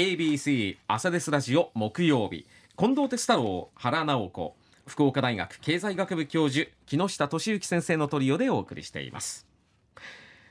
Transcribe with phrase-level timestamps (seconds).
[0.00, 2.44] KBC 朝ですラジオ木曜日。
[2.76, 4.54] 近藤哲太郎原直子
[4.86, 9.46] 福岡大学経済学部教授木下俊之先生のトリオでお送りしています。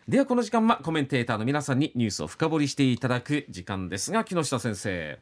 [0.07, 5.19] ではこの時間はコメンテーターの皆さんにニュースを深掘りしていただく時間ですが木下先生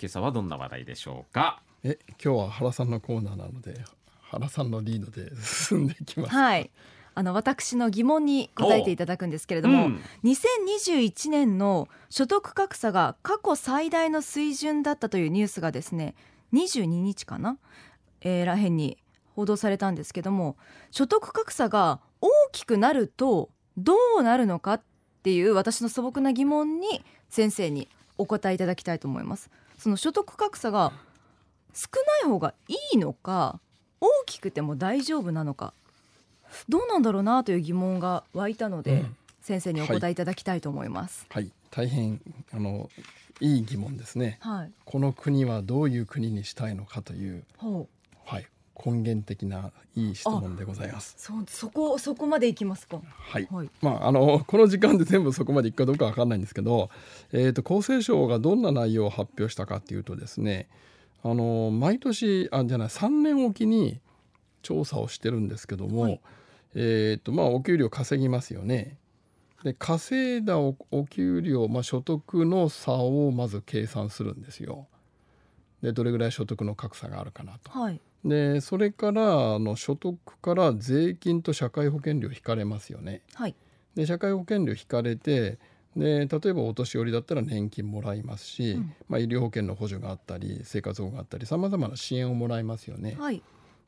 [0.00, 1.60] 今朝はどんな話題でしょうか？
[1.82, 3.74] え今日は原さんのコーナーなので
[4.20, 6.30] 原さんのリードで進んでいきます。
[6.32, 6.70] はい
[7.18, 9.88] あの私の疑問に答えていただくんですけれども、う。
[9.88, 16.14] ん、2021年の所得格差が過去最大の水準だったというニュースがですね
[16.52, 17.58] 22日かな、
[18.20, 18.98] えー、らへんに
[19.34, 20.56] 報道されたんですけども
[20.92, 24.82] 所得格差が大きくなるとどうなるのかっ
[25.24, 29.50] ていう私の素朴な疑問に先生にお答えいただきたいと思います。
[29.76, 30.92] その所得格差が
[31.74, 31.88] 少
[32.22, 33.58] ない方がいいのか
[34.00, 35.74] 大きくても大丈夫なのか
[36.68, 41.26] どうなんだろうなという疑問が湧いたので、うん、先生にお答えいただきたいと思います。
[41.30, 42.20] はい、はい、大変
[42.52, 42.90] あの
[43.40, 47.44] いい疑問ですね、はい、この国はどういう国にしたいのかという、
[48.24, 48.46] はい、
[48.84, 51.14] 根源的ないい質問でございます。
[51.18, 53.00] そそこそこまでいきますか。
[53.04, 53.48] はい。
[53.50, 56.90] はい、まああのこの時間で全部そこまでいくかどうかわかんないんですけど、
[57.32, 60.68] えっ、ー、と厚生省がどんな内容を発表したかというとですね、
[61.24, 64.00] あの毎年あじゃない3年おきに
[64.62, 66.20] 調査をしてるんですけども、はい、
[66.74, 68.98] えーとまあ、お給料稼ぎますよね。
[69.64, 70.74] で稼いだお
[71.10, 74.86] 給料、まあ、所得の差をまず計算するんですよ。
[75.82, 77.70] でどれぐらい所得の格差があるかなと。
[77.70, 83.22] はい、でそれからあの所得から税金と社会保険料引かれますよね。
[83.34, 83.54] はい、
[83.94, 85.58] で社会保険料引かれて
[85.96, 93.16] で例えばお年寄りだったら年金もらいますし、うん、まあ、医療保険の補助があったり生活保護があったりさまざまな支援をもらいますよね。
[93.18, 93.42] はい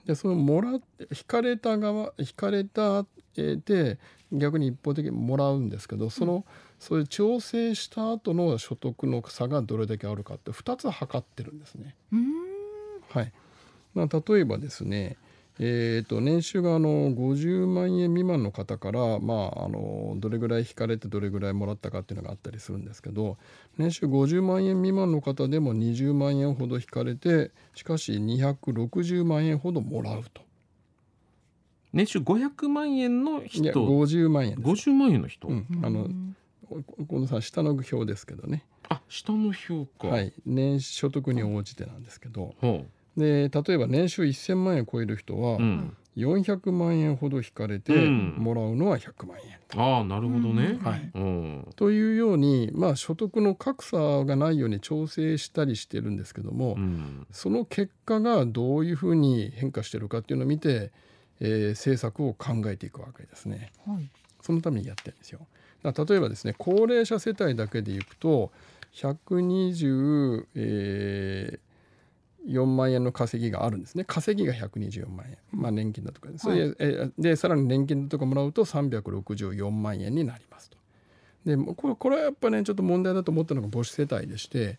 [0.07, 0.81] でそのもら引
[1.27, 3.99] かれた側引かれたで
[4.33, 6.45] 逆に一方的にもらうんですけどその、うん、
[6.79, 11.95] そういう調整した後の所得の差がどれだけあるかって2つ測ってるんですね。
[13.11, 13.33] はい。
[13.95, 15.17] まあ、例えばですね
[15.59, 23.37] えーと、年収があの50万円未満の方から、まあ、あのどれぐらい引かれてどれぐらいもらったかっていうのがあったりするんですけど
[23.77, 30.43] 年収50万円未満の方でも20万円ほど引かれてしかし260万円ほどもらうと。
[31.93, 33.65] 年収500万円の人。
[33.65, 34.91] いや50万円です。
[34.91, 36.09] 50万円の人、うん、あの
[37.09, 38.65] このさ下の表ですけどね。
[38.89, 40.33] あ下の表かはい。
[40.47, 42.67] 年所得に応じてなんですけど、う。
[42.67, 45.59] んで例えば年収1,000万円超える人は、
[46.17, 50.79] 400万円ほど引かれてもらうのは100万円、うん、ああなるほどね。
[50.83, 60.91] はい、うん、というように、まあ、所得の格差がないように調整したりしてるんですけども、うん、その結果がどういうふうに変化してるかっていうのを見て、
[61.41, 63.73] えー、政策を考えていくわけですね。
[63.87, 64.11] はい、
[64.43, 65.47] そのためにやってるんですよ。
[65.83, 68.53] 例えばですね高齢者世帯だけでいくと
[68.93, 71.70] 120、えー
[72.51, 74.05] 4万円の稼ぎがあるんですね。
[74.05, 80.77] 稼ぎが124万円、まあ、年金だとかではい、えでさらに年金とかもらうと364万円になりますと。
[81.45, 84.79] でこれこれはやっぱねちょっと問題だと思ったのが母子世帯でして、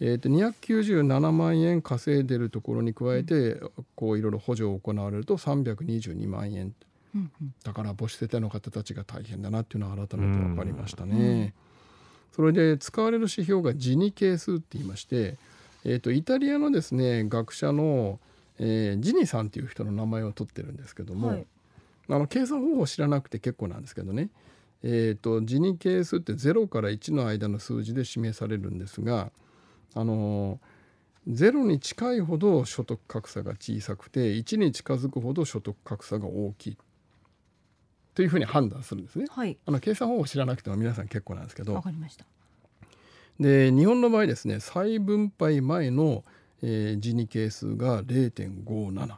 [0.00, 3.60] えー、と297万円稼いでるところに加えて、
[3.94, 6.74] こういろいろ補助を行われると322万円、
[7.14, 11.54] うんうん、だから母子世帯の方たちが大変だなっていうのは改めて分かりましたね。
[12.32, 15.36] それで使われる指標がジニ係数って言いまして
[15.84, 18.20] えーと、イタリアのですね学者の、
[18.58, 21.46] えー、ジニさんという人の名前を取ってるんですけども、はい、
[22.08, 24.28] あの計算方法知らなくて結構なんですけどね、
[24.82, 29.30] えーと、ジニ係数って0から1の間の数字で示されるんですが
[29.94, 30.60] あの
[31.28, 36.78] 0に近いほど所得格差が小さくて1に近づくほど所得格差が大きい
[38.14, 39.24] というふうに判断するんですね。
[39.30, 41.74] はい、あの計算方法知らなくても皆さん結構なんですけど。
[41.74, 42.26] わかりました。
[43.40, 46.24] で日本の場合ですね再分配前の、
[46.62, 49.16] えー、ジニ係数が0.57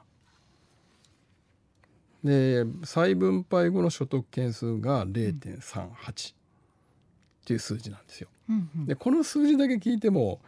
[2.24, 6.34] で再分配後の所得件数が0.38っ
[7.44, 8.28] ていう数字なんですよ。
[8.48, 10.40] うんうん、でこの数字だけ聞いても、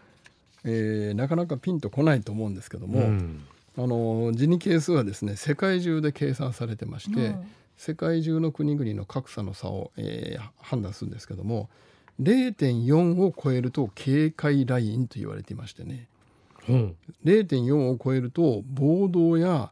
[0.65, 3.45] えー、なかなかピンとこないと思うんですけども、うん、
[3.77, 11.69] あのジニ係数はですね世界中で計算されてまして、うん、世界中の国々の格差の差を、えー、判断するんですけども
[12.21, 16.09] 0.4を超えると警戒ラインと言われていましてね、
[16.69, 19.71] うん、0.4を超えると暴動や、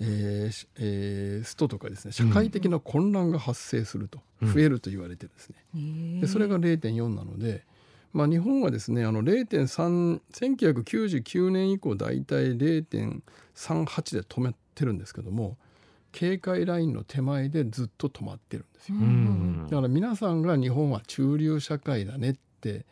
[0.00, 5.56] えーえー、ストとかですね社会的な混乱が発生すると、うん、増えると言われてるんですね。
[5.74, 7.64] うん、でそれが0.4なので、
[8.12, 15.56] まあ、日本はですねあの0.3 1999年以降大体0.38で止めてるんですけども
[16.12, 18.98] 警戒ラインの手前でずっと止まってるんですよ。
[19.70, 22.84] だから皆さんが日本は中流社会だねって、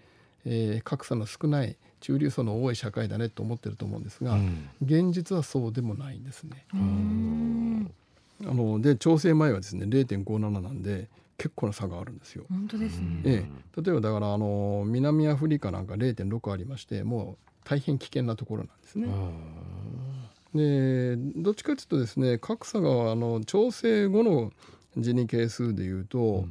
[0.45, 6.65] えー、格差の少ない中流層の多い社会だねと思ってると思うんですが、うん、現実はそうでもないんですね。
[8.45, 11.09] あので調整前はですね0.57なんで
[11.39, 12.45] 結構な差があるんですよ。
[12.49, 13.47] 本当ですね、え
[13.77, 19.09] え、例えばだからあの南アフリカなんか0.6ありましてもう大変危険なところなんですね。
[20.56, 24.53] でどっちかというとですね格差があの調整後の
[24.97, 26.47] ジニ係数でいうと、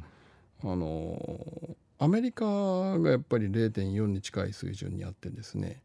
[0.62, 2.44] うん、あのアメリカ
[2.98, 5.80] がやっぱり0.4に近い水準にあってですね。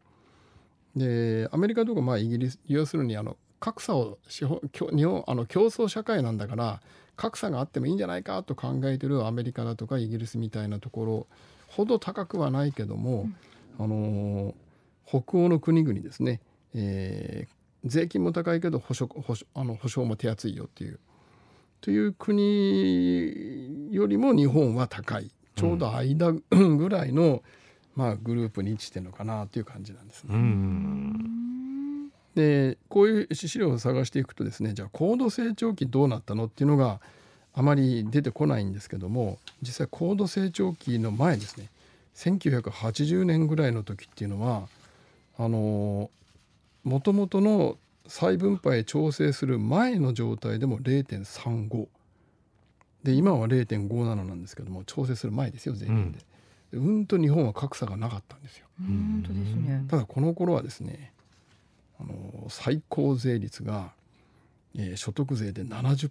[0.95, 6.81] でアメリカとかまあイギリス要するにあの格差を日本あの競争社会なんだから
[7.15, 11.27] 格差があってもいいんじゃないかと考えてるアメリカだとかイギリスみたいなところ
[11.67, 13.29] ほど高くはないけども、
[13.79, 14.55] うん、あの
[15.07, 16.41] 北欧の国々ですね、
[16.73, 20.99] えー、税金も高いけど保証保証あの保証も手厚いよっていう。
[21.81, 25.31] という国よりも日本は高い。
[25.55, 27.43] ちょうど間ぐらいの、
[27.95, 30.35] まあ、グループに位置してるのかなという感じなんですね。
[32.35, 37.01] でこういう資料を探していくとですねじゃあ高度成長期どうなったのっていうのが
[37.53, 41.69] あまり出てこないんですけども実際高度成長期の前ですね
[42.15, 44.67] 1980年ぐらいの時っていうのは
[45.37, 46.09] あの
[46.83, 51.87] もともとの再分配調整する前の状態でも0.35
[53.03, 56.19] で今は0.57なんですけども調整する前ですよ全員で。
[56.73, 58.67] うん、うんと日本は格差がなかったんですよ。
[58.79, 59.85] 本当ですね。
[59.87, 61.13] ただこの頃はですね、
[61.99, 63.93] あの最高税率が、
[64.75, 66.09] えー、所得税で70%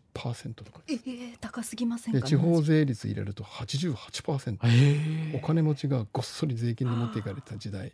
[0.55, 7.93] とかえー、高すぎませんか、地方税率入れると88%、えー、お金持ちがごっそり税金で持っていかれた時代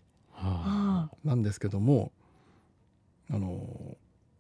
[1.25, 2.26] なんですけども、あ
[3.31, 3.97] の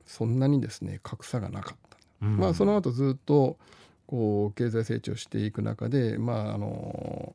[0.06, 3.58] そんなにですね格差がなかった、うん、まあその後ずっと
[4.06, 7.34] こう経済成長していく中でまああの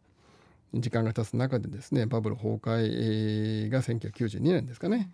[0.74, 5.12] 時間が経つ中でですねバブル崩壊が1992年ですかね。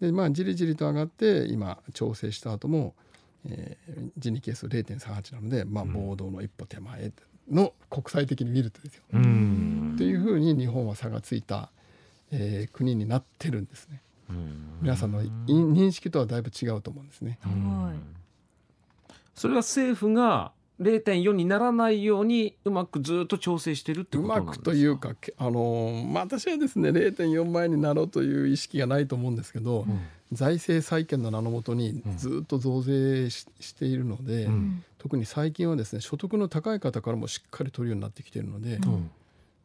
[0.00, 2.94] でまあじりじりと上がって今調整した後も、
[3.46, 7.12] えー、ジニ係数0.38なので、まあ、暴動の一歩手前
[7.50, 9.02] の国際的に見るとですよ。
[9.12, 11.70] というふうに日本は差がついた、
[12.30, 14.02] えー、国になってるんですね。
[14.80, 17.38] 皆さんの認識とはだいぶ違うと思うんですね。
[19.34, 24.52] それは政府が0.4にならないようにうまくずっと調整してるってことなんですか？
[24.52, 30.00] うまくというかあの、まあ、私はですね0.4倍になろうという意識がないと思うんですけど、うん、
[30.32, 33.46] 財政再建の名のもとにずっと増税し,、
[33.78, 39.10] ているので、うん、特に最近はですね所得の高い方からもしっかり取るようになってきているので、うん、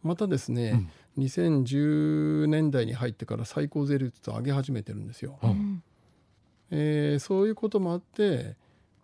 [0.03, 5.39] またですね、うん、2010年代に入ってから最高税率を上げ始めてるんですよ。
[5.43, 5.83] うん、
[6.71, 8.55] えー、そういうこともあって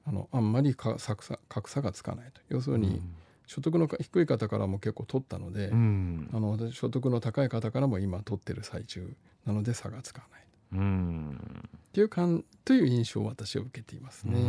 [0.06, 2.42] あのあんまり格差格差がつかないと。
[2.50, 3.02] 要するに、
[3.52, 9.14] 所得の低い方からも結構取ったので、うん、あの所得の高い方からも今取ってる最中
[9.46, 10.42] なので差がつかない、
[10.80, 14.40] うん、っていうかんという印象を私は受けていますね。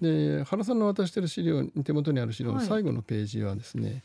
[0.00, 4.02] うん、で原さんの渡してる資料手元にある資料の最後のページはですね、はい、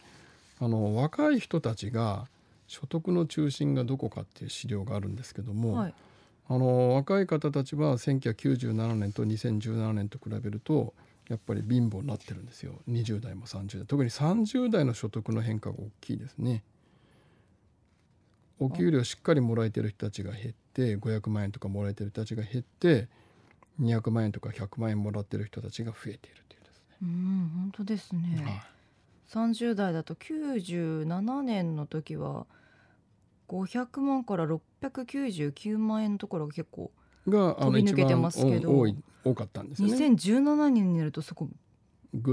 [0.61, 2.27] あの若い人たちが
[2.67, 5.93] 所得の中心がどこかっていう資料があるんですけども、はい。
[6.47, 10.93] あの若い方たちは1997年と2017年と比べると
[11.29, 12.73] やっぱり貧乏になってるんですよ。
[12.89, 13.85] 20代も30代。
[13.87, 16.63] 特に30代の所得の変化が大きいですね。
[18.59, 23.07] お給料しっかりもらえてる人たちが減って500万円とかもらえてる人たちが減って
[23.81, 26.97] 200万円とか100万円もらってる人たちが増えているというですね。
[27.01, 28.61] うん本当ですね、はい、
[29.31, 32.45] 30代だと97年の時は
[33.47, 36.91] 500万から699万円のところが結構
[37.27, 39.89] が飛び抜けてますけど多い多かったんですね。
[39.93, 41.47] 2017年になるとそこ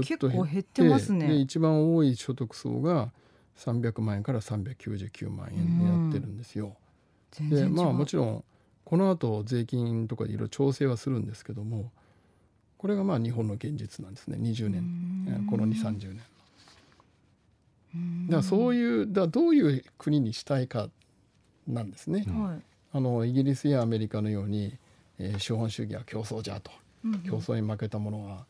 [0.01, 1.33] 結構減ってますね。
[1.35, 3.13] 一番多い所得層が
[3.55, 6.75] 300万円から399万円になってるんですよ。
[7.39, 8.43] うん、でまあもちろん
[8.83, 11.91] この後税金とかでいろいろ調整はするんですけども
[12.77, 14.37] これがまあ日本の現実なんですね。
[14.37, 15.47] 20年。
[15.49, 16.21] この2 3 0年
[18.27, 20.89] だからそういうだどういう国にしたいか
[21.67, 22.25] なんですね。
[22.27, 22.61] はい、
[22.93, 24.77] あのイギリスやアメリカのように、
[25.17, 26.71] えー、資本主義は競争じゃと、
[27.05, 28.45] うんうん、競争に負けた者は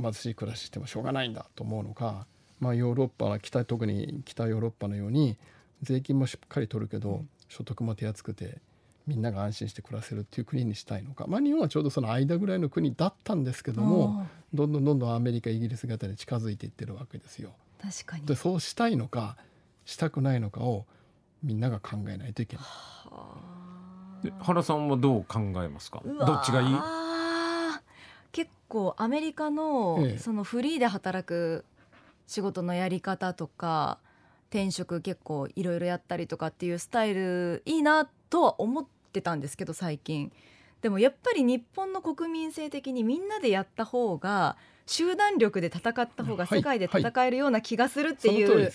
[0.00, 2.26] 貧しい暮らししてもしょうがないんだと思うのか、
[2.60, 5.36] まあ、ヨーロッパは北特に北ヨーロッパのように
[5.82, 8.58] 税金もしっかり取るけど、所得も手厚くて
[9.06, 17.50] みんなが安心して暮らせるっていう国にしたいのか、まあ、日本はちょうどその間ぐらいの国だったんですけどもどんどんどんどんアメリカイギリス型に近づいていってるわけですよ。
[17.82, 18.26] 確かに。
[18.26, 19.36] でそうしたいのか
[19.84, 20.86] したくないのかを
[21.42, 24.32] みんなが考えないといけない。
[24.40, 26.02] 原さんはどう考えますか？
[26.04, 26.76] どっちがいい？
[28.32, 31.64] 結構アメリカのそのフリーで働く
[32.26, 33.98] 仕事のやり方とか
[34.50, 40.30] 転職結構いろいろやったりとかっていうスタイルいいなとは思ってたんですけど最近。
[40.82, 44.56] でもやっぱり日本の国民性的にみんなでやった方が
[44.90, 48.72] 集団力で戦った方が世界で戦えるような気がするっていう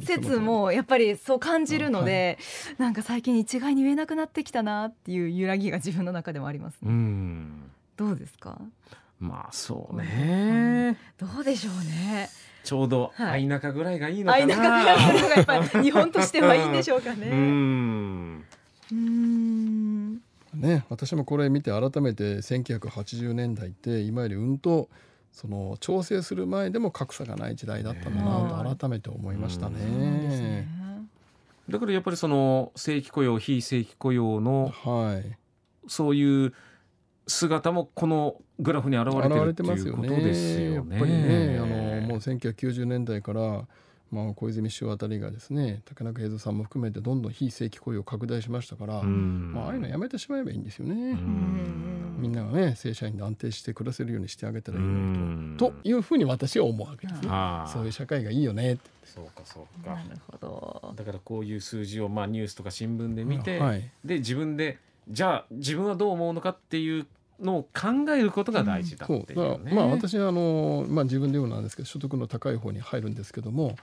[0.00, 2.38] 説もやっぱりそう感じるので
[2.78, 7.48] なんか最近一概に言えなくなってきたなっていう揺らぎが自分の中でもあります、ね、
[7.96, 8.60] どうですか？
[9.18, 12.28] まあそうね、どうでしょうね。
[12.62, 17.26] ちょうど相中ぐらいがいいのかな、はい、相中ぐらいがやっぱり日本としてはいいんでしょうかね。
[18.92, 20.20] うん。
[20.54, 24.88] ね私もこれ見て改めて1980年代って今よりうんと
[25.36, 30.66] その調整する前でも格差がない時代だったんだなと改めて思いましたね。
[31.68, 35.36] だからやっぱりその正規雇用非正規雇用の、はい、
[35.88, 36.54] そういう
[37.26, 40.96] 姿もこのグラフに現れてるっていうことですよね。
[40.96, 43.66] やっぱりねあのもう1990年代から
[44.10, 51.16] まあ、小泉首相あたりがですね竹中平蔵さんも含めてどんどん非正規雇用を拡大しましたから、まあ、ああいうのやめてしまえばいいんですよね。
[52.18, 55.70] みんながね正社員で安定して暮らせるようにしてあげたらいいのにと。
[55.70, 57.28] というふうに私は思うわけですね。
[57.66, 59.94] そういう社会がいいよねそうかそうか。
[59.94, 67.06] なるほどだからこういう数字をまあニュースとか新聞で見て、はい、で自分でじゃあ自分はどう思うのかっていう
[67.40, 73.76] のを考えることが大事だっていう、ね、まあ私はあの、まあ、自分で言うなんですけど所得の高い方に入るんですけども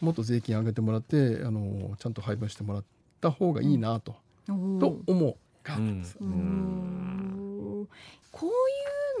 [0.00, 2.84] もっと税金上げてもらってあのちゃんと配分してもらっ
[3.20, 4.16] た方がいいなと、
[4.48, 7.88] うん、と思うが、うん、
[8.30, 8.50] こう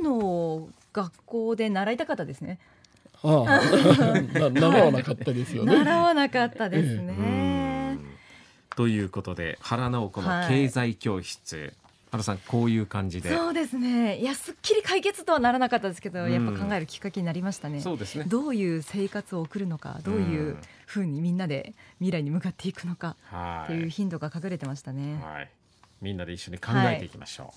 [0.00, 2.58] うのを学校で習いたかったですね。
[3.22, 3.60] ああ。
[4.50, 5.76] 習わなかったですよね。
[5.76, 7.14] 習わなかったですね。
[7.18, 7.98] ええ、
[8.76, 11.72] ということで原直子の経済教室、はい
[12.12, 13.34] 原さんこういう感じで。
[13.34, 14.18] そうですね。
[14.18, 17.80] いやすっきり解決とはならなかったですけど、うん、やっぱ考えるきっかけになりましたね。
[17.80, 18.26] そうですね。
[18.28, 23.16] どういう生活を送るのかどういうふうにみんなで未来に向かっていくのか
[23.64, 25.22] っていう頻度が隠れてましたね。
[25.24, 25.50] はい。
[26.02, 27.56] みんなで一緒に考えていきましょう、はい